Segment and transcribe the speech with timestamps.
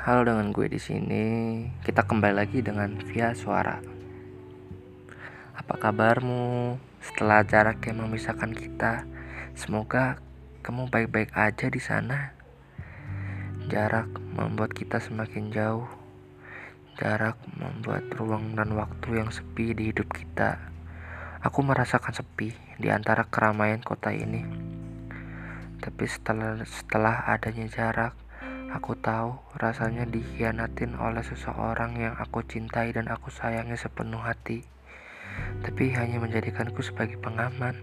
[0.00, 1.24] Halo dengan gue di sini.
[1.84, 3.84] Kita kembali lagi dengan via suara.
[5.52, 6.72] Apa kabarmu
[7.04, 9.04] setelah jarak yang memisahkan kita?
[9.52, 10.16] Semoga
[10.64, 12.32] kamu baik-baik aja di sana.
[13.68, 15.84] Jarak membuat kita semakin jauh.
[16.96, 20.64] Jarak membuat ruang dan waktu yang sepi di hidup kita.
[21.44, 24.48] Aku merasakan sepi di antara keramaian kota ini.
[25.76, 28.16] Tapi setelah setelah adanya jarak,
[28.70, 34.62] aku tahu rasanya dikhianatin oleh seseorang yang aku cintai dan aku sayangi sepenuh hati.
[35.66, 37.74] Tapi hanya menjadikanku sebagai pengaman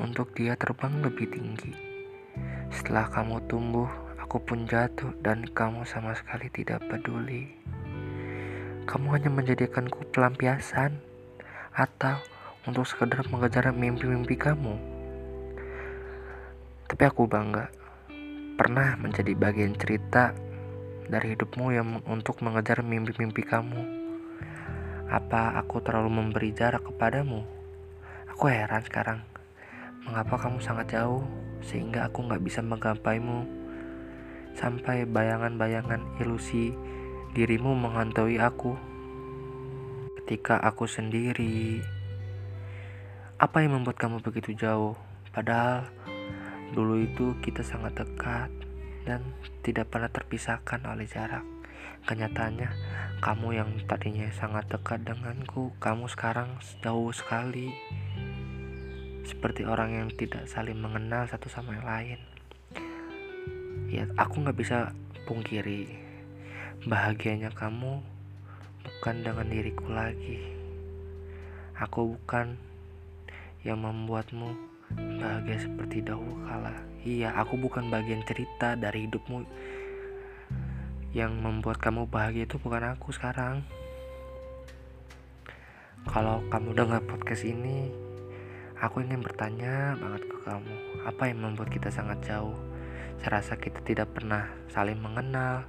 [0.00, 1.76] untuk dia terbang lebih tinggi.
[2.72, 7.52] Setelah kamu tumbuh, aku pun jatuh dan kamu sama sekali tidak peduli.
[8.88, 10.96] Kamu hanya menjadikanku pelampiasan
[11.76, 12.16] atau
[12.64, 14.76] untuk sekedar mengejar mimpi-mimpi kamu.
[16.88, 17.68] Tapi aku bangga
[18.58, 20.34] pernah menjadi bagian cerita
[21.06, 23.86] dari hidupmu yang untuk mengejar mimpi-mimpi kamu.
[25.06, 27.46] Apa aku terlalu memberi jarak kepadamu?
[28.34, 29.22] Aku heran sekarang.
[30.02, 31.22] Mengapa kamu sangat jauh
[31.62, 33.46] sehingga aku nggak bisa menggapaimu?
[34.58, 36.74] Sampai bayangan-bayangan ilusi
[37.38, 38.74] dirimu menghantui aku.
[40.18, 41.78] Ketika aku sendiri,
[43.38, 44.98] apa yang membuat kamu begitu jauh?
[45.30, 45.86] Padahal
[46.78, 48.54] Dulu itu kita sangat dekat
[49.02, 49.26] dan
[49.66, 51.42] tidak pernah terpisahkan oleh jarak.
[52.06, 52.70] Kenyataannya,
[53.18, 57.74] kamu yang tadinya sangat dekat denganku, kamu sekarang jauh sekali.
[59.26, 62.20] Seperti orang yang tidak saling mengenal satu sama yang lain.
[63.90, 64.94] Ya, aku nggak bisa
[65.26, 65.98] pungkiri
[66.86, 68.06] bahagianya kamu
[68.86, 70.46] bukan dengan diriku lagi.
[71.74, 72.54] Aku bukan
[73.66, 76.72] yang membuatmu bahagia seperti dahulu kala.
[77.04, 79.44] Iya, aku bukan bagian cerita dari hidupmu
[81.16, 83.64] yang membuat kamu bahagia itu bukan aku sekarang.
[86.08, 87.92] Kalau kamu dengar podcast ini,
[88.80, 90.74] aku ingin bertanya banget ke kamu,
[91.04, 92.56] apa yang membuat kita sangat jauh?
[93.20, 95.66] Saya rasa kita tidak pernah saling mengenal,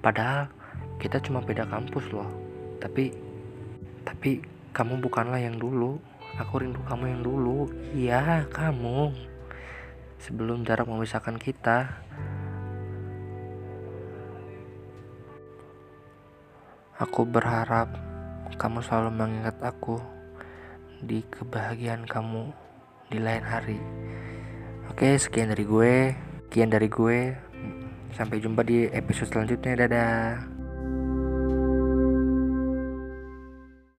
[0.00, 0.48] padahal
[0.96, 2.26] kita cuma beda kampus loh.
[2.80, 3.12] Tapi,
[4.02, 4.40] tapi
[4.72, 6.00] kamu bukanlah yang dulu.
[6.36, 7.70] Aku rindu kamu yang dulu.
[7.94, 9.14] Iya, kamu.
[10.18, 12.02] Sebelum jarak memisahkan kita.
[16.96, 17.92] Aku berharap
[18.56, 20.00] kamu selalu mengingat aku
[21.04, 22.50] di kebahagiaan kamu
[23.12, 23.78] di lain hari.
[24.88, 26.16] Oke, sekian dari gue.
[26.48, 27.36] Sekian dari gue.
[28.16, 29.84] Sampai jumpa di episode selanjutnya.
[29.84, 30.55] Dadah.